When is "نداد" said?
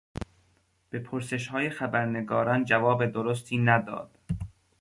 3.57-4.19